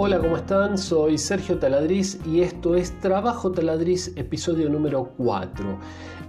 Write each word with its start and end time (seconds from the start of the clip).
Hola, 0.00 0.20
¿cómo 0.20 0.36
están? 0.36 0.78
Soy 0.78 1.18
Sergio 1.18 1.58
Taladriz 1.58 2.20
y 2.24 2.42
esto 2.42 2.76
es 2.76 3.00
Trabajo 3.00 3.50
Taladriz, 3.50 4.12
episodio 4.14 4.68
número 4.68 5.12
4. 5.16 5.76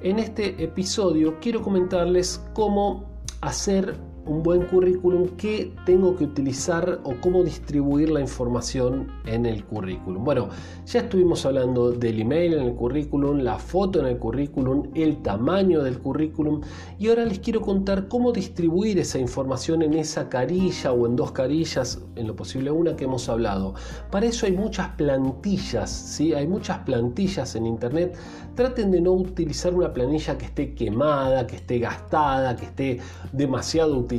En 0.01 0.17
este 0.17 0.63
episodio 0.63 1.39
quiero 1.39 1.61
comentarles 1.61 2.43
cómo 2.55 3.21
hacer 3.41 3.95
un 4.29 4.43
buen 4.43 4.61
currículum, 4.67 5.29
qué 5.37 5.73
tengo 5.87 6.15
que 6.15 6.23
utilizar 6.23 7.01
o 7.03 7.15
cómo 7.19 7.43
distribuir 7.43 8.11
la 8.11 8.21
información 8.21 9.11
en 9.25 9.47
el 9.47 9.65
currículum. 9.65 10.23
Bueno, 10.23 10.49
ya 10.85 10.99
estuvimos 10.99 11.47
hablando 11.47 11.91
del 11.91 12.21
email 12.21 12.53
en 12.53 12.61
el 12.61 12.75
currículum, 12.75 13.39
la 13.39 13.57
foto 13.57 13.99
en 13.99 14.05
el 14.05 14.19
currículum, 14.19 14.91
el 14.93 15.23
tamaño 15.23 15.81
del 15.81 15.97
currículum 15.97 16.61
y 16.99 17.09
ahora 17.09 17.25
les 17.25 17.39
quiero 17.39 17.61
contar 17.61 18.07
cómo 18.07 18.31
distribuir 18.31 18.99
esa 18.99 19.17
información 19.17 19.81
en 19.81 19.95
esa 19.95 20.29
carilla 20.29 20.91
o 20.91 21.07
en 21.07 21.15
dos 21.15 21.31
carillas, 21.31 21.99
en 22.15 22.27
lo 22.27 22.35
posible 22.35 22.69
una 22.69 22.95
que 22.95 23.05
hemos 23.05 23.27
hablado. 23.29 23.73
Para 24.11 24.27
eso 24.27 24.45
hay 24.45 24.51
muchas 24.51 24.89
plantillas, 24.89 25.89
¿sí? 25.89 26.35
Hay 26.35 26.47
muchas 26.47 26.77
plantillas 26.79 27.55
en 27.55 27.65
internet. 27.65 28.15
Traten 28.53 28.91
de 28.91 29.01
no 29.01 29.13
utilizar 29.13 29.73
una 29.73 29.91
planilla 29.91 30.37
que 30.37 30.45
esté 30.45 30.75
quemada, 30.75 31.47
que 31.47 31.55
esté 31.55 31.79
gastada, 31.79 32.55
que 32.55 32.65
esté 32.65 32.99
demasiado 33.31 33.97
utilizada 33.97 34.18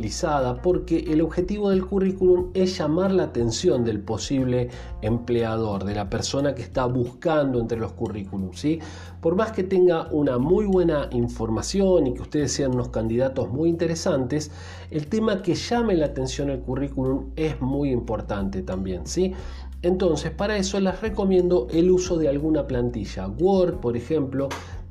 porque 0.63 0.99
el 1.09 1.21
objetivo 1.21 1.71
del 1.71 1.85
currículum 1.85 2.51
es 2.55 2.79
llamar 2.79 3.13
la 3.13 3.25
atención 3.25 3.85
del 3.85 4.01
posible 4.01 4.69
empleador, 5.03 5.85
de 5.85 5.95
la 5.95 6.09
persona 6.09 6.55
que 6.55 6.63
está 6.63 6.87
buscando 6.87 7.61
entre 7.61 7.79
los 7.79 7.93
currículums. 7.93 8.59
¿sí? 8.59 8.79
Por 9.21 9.37
más 9.37 9.53
que 9.53 9.63
tenga 9.63 10.09
una 10.11 10.39
muy 10.39 10.65
buena 10.65 11.09
información 11.13 12.07
y 12.07 12.15
que 12.15 12.23
ustedes 12.23 12.53
sean 12.53 12.75
unos 12.75 12.89
candidatos 12.89 13.51
muy 13.51 13.69
interesantes, 13.69 14.51
el 14.91 15.07
tema 15.07 15.43
que 15.43 15.55
llame 15.55 15.95
la 15.95 16.07
atención 16.07 16.51
el 16.51 16.61
currículum 16.61 17.31
es 17.37 17.61
muy 17.61 17.91
importante 17.91 18.63
también. 18.63 19.07
¿sí? 19.07 19.35
Entonces, 19.83 20.31
para 20.31 20.57
eso 20.59 20.79
les 20.79 21.01
recomiendo 21.01 21.67
el 21.71 21.91
uso 21.91 22.19
de 22.19 22.29
alguna 22.29 22.67
plantilla. 22.67 23.29
Word, 23.29 23.81
por 23.81 23.97
ejemplo, 23.97 24.51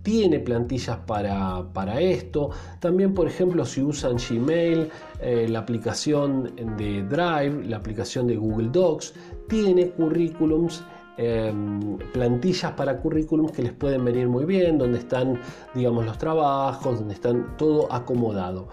tiene 0.10 0.40
plantillas 0.40 0.98
para, 1.06 2.02
esto. 2.02 2.50
También, 2.80 3.14
por 3.14 3.28
ejemplo, 3.28 3.64
si 3.64 3.84
usan 3.84 4.18
Gmail, 4.18 4.90
eh, 5.22 5.46
la 5.48 5.60
aplicación 5.60 6.52
de 6.78 7.04
Drive, 7.04 7.68
la 7.68 7.78
aplicación 7.78 8.26
de 8.26 8.36
Google 8.36 8.70
Docs, 8.72 9.14
tiene 9.48 9.92
currículums. 9.92 10.84
Em, 11.22 11.98
plantillas 12.14 12.72
para 12.72 12.98
currículums 12.98 13.52
que 13.52 13.62
les 13.62 13.74
pueden 13.74 14.04
venir 14.04 14.28
muy 14.28 14.46
bien, 14.46 14.78
donde 14.80 15.00
están, 15.00 15.40
digamos, 15.76 16.06
los 16.06 16.18
trabajos, 16.18 16.98
donde 17.00 17.14
están 17.14 17.58
todo 17.58 17.92
acomodado. 17.94 18.70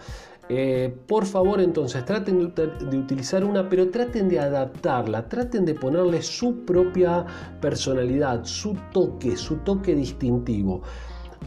Eh, 0.48 0.96
por 1.08 1.26
favor, 1.26 1.60
entonces 1.60 2.04
traten 2.04 2.54
de, 2.54 2.96
utilizar 2.96 3.44
una, 3.44 3.68
pero 3.68 3.90
traten 3.90 4.28
de 4.28 4.38
adaptarla, 4.38 5.28
traten 5.28 5.64
de 5.64 5.74
ponerle 5.74 6.22
su 6.22 6.64
propia 6.64 7.26
personalidad, 7.60 8.44
su 8.44 8.76
toque, 8.92 9.36
su 9.36 9.56
toque 9.56 9.94
distintivo. 9.94 10.82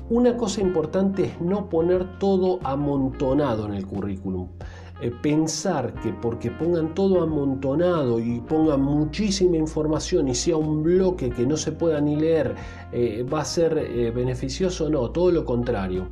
Una 0.10 0.36
cosa 0.38 0.62
importante 0.62 1.26
es 1.26 1.42
no 1.42 1.70
poner 1.70 2.18
todo 2.18 2.60
amontonado 2.64 3.66
en 3.68 3.74
el 3.74 3.86
currículum. 3.86 4.48
Eh, 5.02 5.12
pensar 5.22 5.94
que 6.02 6.12
porque 6.12 6.52
pongan 6.52 6.94
todo 6.94 7.22
amontonado 7.22 8.20
y 8.20 8.42
pongan 8.42 8.82
muchísima 8.82 9.56
información 9.56 10.28
y 10.28 10.36
sea 10.36 10.58
un 10.58 10.84
bloque 10.84 11.30
que 11.30 11.46
no 11.46 11.56
se 11.56 11.72
pueda 11.72 12.02
ni 12.02 12.18
leer, 12.18 12.56
eh, 12.92 13.24
va 13.24 13.42
a 13.42 13.46
ser 13.46 13.78
eh, 13.78 14.12
beneficioso, 14.12 14.90
no, 14.90 15.10
todo 15.12 15.32
lo 15.32 15.46
contrario. 15.46 16.10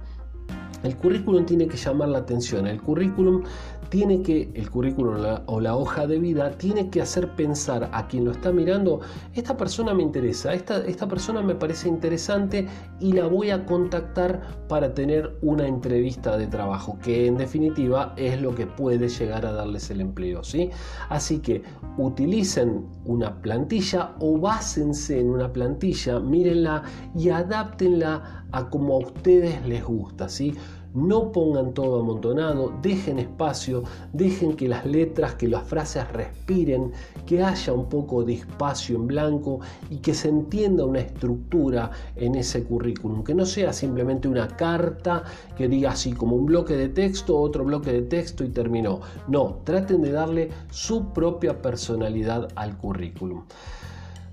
El 0.84 0.96
currículum 0.96 1.46
tiene 1.46 1.68
que 1.68 1.78
llamar 1.78 2.10
la 2.10 2.20
atención. 2.20 2.68
El 2.68 2.82
currículum 2.82 3.44
tiene 3.90 4.22
que, 4.22 4.52
el 4.54 4.70
currículum 4.70 5.16
o 5.46 5.62
la, 5.62 5.76
hoja 5.76 6.08
de 6.08 6.20
vida 6.20 6.52
tiene 6.52 6.90
que 6.90 7.02
hacer 7.02 7.30
pensar 7.36 7.90
a 7.94 8.08
quien 8.08 8.26
lo 8.26 8.32
está 8.32 8.52
mirando, 8.52 9.02
esta 9.34 9.56
persona 9.56 9.94
me 9.94 10.04
interesa, 10.04 10.54
esta, 10.54 10.86
esta 10.86 11.08
persona 11.08 11.42
me 11.42 11.56
parece 11.56 11.88
interesante 11.88 12.68
y 13.00 13.14
la 13.14 13.28
voy 13.28 13.52
a 13.52 13.66
contactar 13.66 14.66
para 14.68 14.94
tener 14.94 15.38
una 15.42 15.68
entrevista 15.68 16.38
de 16.38 16.48
trabajo, 16.48 16.98
que 17.02 17.28
en 17.28 17.38
definitiva 17.38 18.14
es 18.18 18.42
lo 18.42 18.56
que 18.56 18.66
puede 18.66 19.08
llegar 19.08 19.46
a 19.46 19.52
darles 19.52 19.90
el 19.90 20.02
empleo. 20.02 20.44
¿sí? 20.44 20.70
Así 21.10 21.40
que 21.40 21.64
utilicen 21.98 22.86
una 23.06 23.42
plantilla 23.42 24.16
o 24.20 24.40
básense 24.40 25.20
en 25.20 25.30
una 25.30 25.52
plantilla, 25.52 26.20
mírenla 26.20 26.84
y 27.16 27.30
adáptenla 27.30 28.47
a 28.52 28.70
como 28.70 28.96
a 28.96 29.00
ustedes 29.00 29.66
les 29.66 29.84
gusta. 29.84 30.30
¿sí? 30.30 30.56
no 30.98 31.32
pongan 31.32 31.74
todo 31.74 32.00
amontonado, 32.00 32.74
dejen 32.82 33.20
espacio, 33.20 33.84
dejen 34.14 34.56
que 34.56 34.68
las 34.68 34.86
letras, 34.86 35.36
que 35.36 35.48
las 35.48 35.64
frases 35.64 36.12
respiren, 36.12 36.92
que 37.26 37.44
haya 37.44 37.74
un 37.74 37.88
poco 37.88 38.24
de 38.24 38.34
espacio 38.34 38.96
en 38.96 39.08
blanco 39.08 39.60
y 39.92 39.98
que 39.98 40.16
se 40.16 40.30
entienda 40.30 40.86
una 40.86 41.00
estructura 41.00 41.92
en 42.16 42.36
ese 42.36 42.64
currículum, 42.64 43.24
que 43.24 43.36
no 43.36 43.46
sea 43.46 43.74
simplemente 43.74 44.28
una 44.28 44.48
carta 44.48 45.24
que 45.56 45.68
diga 45.68 45.92
así 45.92 46.14
como 46.14 46.36
un 46.36 46.48
bloque 46.48 46.76
de 46.76 46.90
texto, 46.90 47.38
otro 47.38 47.64
bloque 47.64 47.92
de 47.92 48.02
texto 48.02 48.44
y 48.44 48.50
terminó. 48.50 49.02
No, 49.28 49.60
traten 49.64 50.02
de 50.02 50.12
darle 50.12 50.50
su 50.72 51.10
propia 51.14 51.62
personalidad 51.62 52.48
al 52.56 52.76
currículum. 52.78 53.44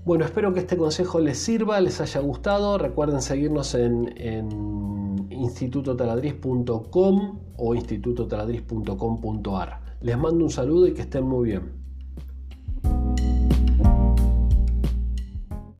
Bueno, 0.05 0.23
espero 0.23 0.53
que 0.53 0.59
este 0.59 0.77
consejo 0.77 1.19
les 1.19 1.39
sirva, 1.39 1.81
les 1.81 1.99
haya 1.99 2.21
gustado. 2.21 2.77
Recuerden 2.77 3.23
seguirnos 3.23 3.73
en, 3.73 4.13
en 4.17 5.27
o 7.57 7.73
institutotaladriz.com.ar. 7.73 9.81
Les 10.01 10.15
mando 10.15 10.45
un 10.45 10.51
saludo 10.51 10.85
y 10.85 10.93
que 10.93 11.01
estén 11.01 11.23
muy 11.23 11.47
bien. 11.47 11.84